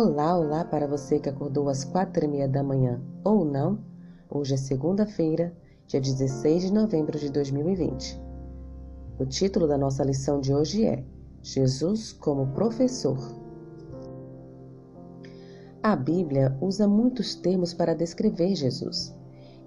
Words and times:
Olá, 0.00 0.38
olá 0.38 0.64
para 0.64 0.86
você 0.86 1.18
que 1.18 1.28
acordou 1.28 1.68
às 1.68 1.82
quatro 1.82 2.24
e 2.24 2.28
meia 2.28 2.46
da 2.46 2.62
manhã 2.62 3.02
ou 3.24 3.44
não. 3.44 3.80
Hoje 4.30 4.54
é 4.54 4.56
segunda-feira, 4.56 5.52
dia 5.88 6.00
16 6.00 6.66
de 6.66 6.72
novembro 6.72 7.18
de 7.18 7.28
2020. 7.28 8.22
O 9.18 9.26
título 9.26 9.66
da 9.66 9.76
nossa 9.76 10.04
lição 10.04 10.40
de 10.40 10.54
hoje 10.54 10.86
é 10.86 11.04
Jesus 11.42 12.12
como 12.12 12.46
professor. 12.52 13.18
A 15.82 15.96
Bíblia 15.96 16.56
usa 16.60 16.86
muitos 16.86 17.34
termos 17.34 17.74
para 17.74 17.92
descrever 17.92 18.54
Jesus. 18.54 19.12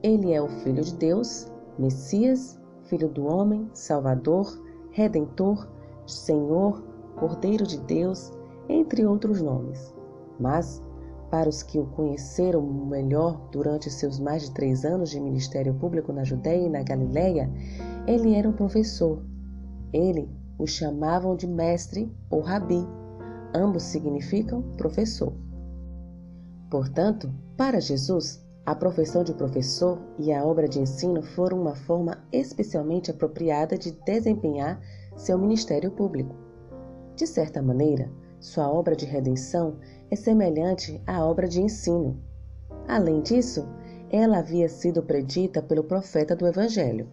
Ele 0.00 0.32
é 0.32 0.40
o 0.40 0.46
Filho 0.46 0.84
de 0.84 0.94
Deus, 0.94 1.50
Messias, 1.76 2.56
Filho 2.84 3.08
do 3.08 3.26
Homem, 3.26 3.68
Salvador, 3.74 4.62
Redentor, 4.92 5.66
Senhor, 6.06 6.84
Cordeiro 7.16 7.66
de 7.66 7.78
Deus, 7.80 8.30
entre 8.68 9.04
outros 9.04 9.42
nomes. 9.42 9.98
Mas, 10.40 10.82
para 11.30 11.48
os 11.48 11.62
que 11.62 11.78
o 11.78 11.86
conheceram 11.86 12.62
melhor 12.62 13.48
durante 13.52 13.90
seus 13.90 14.18
mais 14.18 14.42
de 14.42 14.50
três 14.52 14.84
anos 14.84 15.10
de 15.10 15.20
ministério 15.20 15.74
público 15.74 16.12
na 16.12 16.24
Judéia 16.24 16.66
e 16.66 16.70
na 16.70 16.82
Galiléia, 16.82 17.48
ele 18.06 18.34
era 18.34 18.48
um 18.48 18.52
professor. 18.52 19.22
Ele 19.92 20.28
o 20.58 20.66
chamavam 20.66 21.36
de 21.36 21.46
mestre 21.46 22.10
ou 22.28 22.40
rabi. 22.40 22.86
Ambos 23.54 23.82
significam 23.84 24.62
professor. 24.76 25.32
Portanto, 26.70 27.32
para 27.56 27.80
Jesus, 27.80 28.44
a 28.64 28.74
profissão 28.74 29.24
de 29.24 29.34
professor 29.34 29.98
e 30.18 30.32
a 30.32 30.44
obra 30.44 30.68
de 30.68 30.80
ensino 30.80 31.22
foram 31.22 31.60
uma 31.60 31.74
forma 31.74 32.18
especialmente 32.32 33.10
apropriada 33.10 33.76
de 33.76 33.92
desempenhar 34.04 34.80
seu 35.16 35.38
ministério 35.38 35.90
público. 35.90 36.34
De 37.16 37.26
certa 37.26 37.60
maneira, 37.60 38.10
sua 38.38 38.70
obra 38.70 38.94
de 38.94 39.04
redenção 39.04 39.76
é 40.10 40.16
semelhante 40.16 41.00
à 41.06 41.24
obra 41.24 41.46
de 41.46 41.62
ensino. 41.62 42.20
Além 42.88 43.20
disso, 43.20 43.68
ela 44.10 44.38
havia 44.38 44.68
sido 44.68 45.02
predita 45.02 45.62
pelo 45.62 45.84
profeta 45.84 46.34
do 46.34 46.46
Evangelho. 46.46 47.08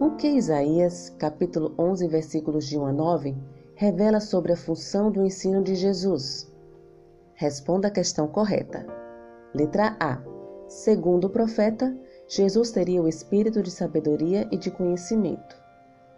O 0.00 0.12
que 0.12 0.28
Isaías, 0.28 1.10
capítulo 1.18 1.74
11, 1.78 2.08
versículos 2.08 2.66
de 2.66 2.78
1 2.78 2.86
a 2.86 2.92
9, 2.92 3.36
revela 3.74 4.20
sobre 4.20 4.52
a 4.52 4.56
função 4.56 5.10
do 5.10 5.24
ensino 5.24 5.62
de 5.62 5.74
Jesus? 5.74 6.50
Responda 7.34 7.88
a 7.88 7.90
questão 7.90 8.26
correta. 8.26 8.86
Letra 9.54 9.96
A. 10.00 10.22
Segundo 10.66 11.26
o 11.26 11.30
profeta, 11.30 11.96
Jesus 12.26 12.70
teria 12.70 13.02
o 13.02 13.08
espírito 13.08 13.62
de 13.62 13.70
sabedoria 13.70 14.48
e 14.50 14.56
de 14.56 14.70
conhecimento. 14.70 15.56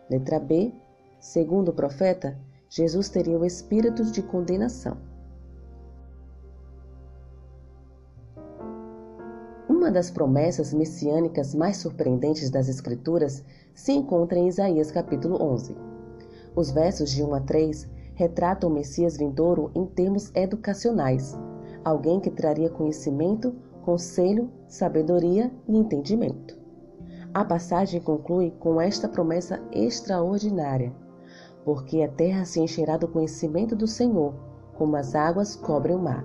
Letra 0.08 0.38
B. 0.38 0.72
Segundo 1.18 1.70
o 1.70 1.74
profeta, 1.74 2.38
Jesus 2.72 3.08
teria 3.08 3.36
o 3.36 3.44
espírito 3.44 4.04
de 4.04 4.22
condenação. 4.22 4.96
Uma 9.68 9.90
das 9.90 10.08
promessas 10.08 10.72
messiânicas 10.72 11.52
mais 11.52 11.78
surpreendentes 11.78 12.48
das 12.48 12.68
Escrituras 12.68 13.42
se 13.74 13.90
encontra 13.90 14.38
em 14.38 14.46
Isaías 14.46 14.92
capítulo 14.92 15.42
11. 15.42 15.76
Os 16.54 16.70
versos 16.70 17.10
de 17.10 17.24
1 17.24 17.34
a 17.34 17.40
3 17.40 17.88
retratam 18.14 18.70
o 18.70 18.72
Messias 18.72 19.16
vindouro 19.16 19.72
em 19.74 19.84
termos 19.84 20.30
educacionais, 20.32 21.36
alguém 21.84 22.20
que 22.20 22.30
traria 22.30 22.70
conhecimento, 22.70 23.52
conselho, 23.82 24.48
sabedoria 24.68 25.50
e 25.66 25.76
entendimento. 25.76 26.56
A 27.34 27.44
passagem 27.44 28.00
conclui 28.00 28.52
com 28.60 28.80
esta 28.80 29.08
promessa 29.08 29.60
extraordinária 29.72 30.94
porque 31.64 32.02
a 32.02 32.08
terra 32.08 32.44
se 32.44 32.60
encherá 32.60 32.96
do 32.96 33.08
conhecimento 33.08 33.76
do 33.76 33.86
Senhor, 33.86 34.34
como 34.76 34.96
as 34.96 35.14
águas 35.14 35.56
cobrem 35.56 35.96
o 35.96 35.98
mar. 35.98 36.24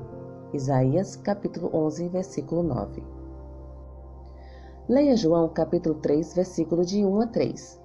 Isaías 0.53 1.15
capítulo 1.15 1.69
11, 1.73 2.07
versículo 2.09 2.63
9. 2.63 3.03
Leia 4.87 5.17
João 5.17 5.49
capítulo 5.49 5.95
3, 5.95 6.33
versículo 6.35 6.85
de 6.85 7.03
1 7.03 7.21
a 7.21 7.27
3. 7.27 7.81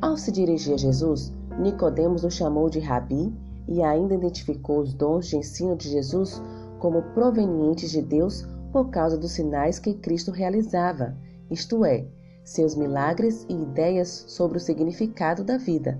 Ao 0.00 0.16
se 0.16 0.30
dirigir 0.30 0.74
a 0.74 0.76
Jesus, 0.76 1.32
Nicodemos 1.58 2.22
o 2.22 2.30
chamou 2.30 2.68
de 2.68 2.78
rabi 2.78 3.34
e 3.66 3.82
ainda 3.82 4.14
identificou 4.14 4.80
os 4.80 4.94
dons 4.94 5.26
de 5.26 5.36
ensino 5.36 5.74
de 5.74 5.88
Jesus 5.88 6.40
como 6.78 7.02
provenientes 7.14 7.90
de 7.90 8.02
Deus 8.02 8.46
por 8.70 8.90
causa 8.90 9.16
dos 9.16 9.32
sinais 9.32 9.78
que 9.78 9.94
Cristo 9.94 10.30
realizava, 10.30 11.16
isto 11.50 11.84
é, 11.84 12.06
seus 12.44 12.74
milagres 12.74 13.46
e 13.48 13.54
ideias 13.54 14.26
sobre 14.28 14.58
o 14.58 14.60
significado 14.60 15.42
da 15.42 15.56
vida. 15.56 15.98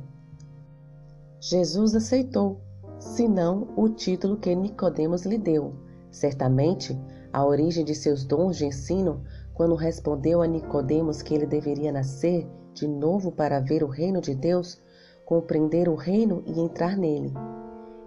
Jesus 1.41 1.95
aceitou, 1.95 2.61
senão 2.99 3.69
o 3.77 3.89
título 3.89 4.37
que 4.37 4.55
Nicodemos 4.55 5.25
lhe 5.25 5.39
deu. 5.39 5.75
Certamente, 6.11 6.99
a 7.33 7.45
origem 7.45 7.85
de 7.85 7.95
seus 7.95 8.25
dons 8.25 8.57
de 8.57 8.67
ensino, 8.67 9.23
quando 9.53 9.75
respondeu 9.75 10.41
a 10.41 10.47
Nicodemos 10.47 11.21
que 11.21 11.35
ele 11.35 11.47
deveria 11.47 11.93
nascer 11.93 12.49
de 12.73 12.89
novo 12.89 13.31
para 13.31 13.61
ver 13.61 13.83
o 13.83 13.89
reino 13.89 14.21
de 14.21 14.35
Deus, 14.35 14.81
compreender 15.25 15.89
o 15.89 15.95
reino 15.95 16.43
e 16.47 16.61
entrar 16.61 16.97
nele. 16.97 17.33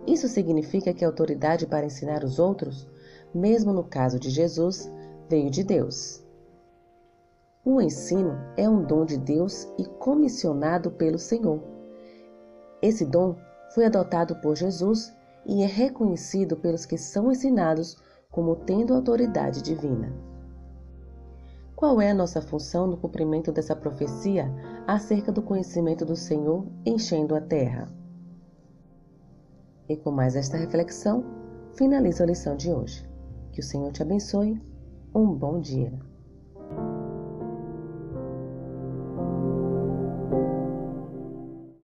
Isso 0.07 0.28
significa 0.28 0.94
que 0.94 1.03
a 1.03 1.07
autoridade 1.07 1.67
para 1.67 1.85
ensinar 1.85 2.23
os 2.23 2.40
outros, 2.40 2.88
mesmo 3.34 3.73
no 3.73 3.84
caso 3.84 4.19
de 4.19 4.29
Jesus, 4.29 4.91
veio 5.29 5.51
de 5.51 5.63
Deus. 5.63 6.23
O 7.63 7.79
ensino 7.79 8.35
é 8.57 8.67
um 8.67 8.84
dom 8.84 9.06
de 9.06 9.17
Deus 9.17 9.67
e 9.78 9.85
comissionado 9.85 10.90
pelo 10.90 11.19
Senhor. 11.19 11.61
Esse 12.81 13.06
dom 13.06 13.35
foi 13.73 13.85
adotado 13.85 14.35
por 14.38 14.56
Jesus 14.56 15.13
e 15.45 15.63
é 15.63 15.66
reconhecido 15.66 16.56
pelos 16.57 16.85
que 16.85 16.97
são 16.97 17.31
ensinados 17.31 17.97
como 18.31 18.56
tendo 18.56 18.94
autoridade 18.94 19.62
divina. 19.62 20.13
Qual 21.75 22.01
é 22.01 22.12
a 22.12 22.13
nossa 22.13 22.41
função 22.41 22.88
no 22.88 22.97
cumprimento 22.97 23.51
dessa 23.51 23.75
profecia 23.75 24.51
acerca 24.85 25.31
do 25.31 25.41
conhecimento 25.41 26.06
do 26.06 26.16
Senhor 26.16 26.67
enchendo 26.85 27.35
a 27.35 27.41
terra? 27.41 27.88
E 29.88 29.96
com 29.96 30.11
mais 30.11 30.35
esta 30.35 30.57
reflexão, 30.57 31.23
finalizo 31.73 32.22
a 32.22 32.25
lição 32.25 32.56
de 32.56 32.72
hoje. 32.72 33.09
Que 33.51 33.61
o 33.61 33.63
Senhor 33.63 33.91
te 33.91 34.01
abençoe. 34.01 34.61
Um 35.16 35.34
bom 35.34 35.59
dia. 35.59 36.09